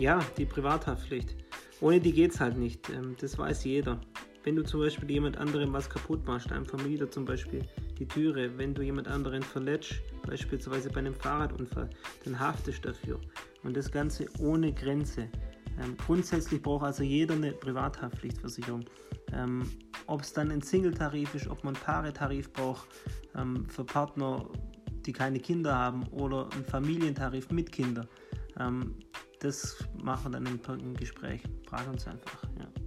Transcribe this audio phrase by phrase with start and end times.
[0.00, 1.36] ja, die Privathaftpflicht.
[1.80, 2.88] Ohne die geht es halt nicht.
[2.88, 4.00] Ähm, das weiß jeder.
[4.42, 7.62] Wenn du zum Beispiel jemand anderem was kaputt machst, einem Vermieter zum Beispiel
[7.98, 11.90] die Türe, wenn du jemand anderen verletzt, beispielsweise bei einem Fahrradunfall,
[12.24, 13.20] dann haftest du dafür.
[13.62, 15.28] Und das Ganze ohne Grenze.
[15.78, 18.86] Ähm, grundsätzlich braucht also jeder eine Privathaftpflichtversicherung.
[19.34, 19.70] Ähm,
[20.06, 22.88] ob es dann ein Single-Tarif ist, ob man einen Paare-Tarif braucht
[23.36, 24.48] ähm, für Partner,
[25.04, 28.08] die keine Kinder haben oder ein Familientarif mit Kindern.
[29.40, 31.42] Das machen wir dann im Gespräch.
[31.66, 32.42] Frag uns einfach.
[32.58, 32.79] Ja.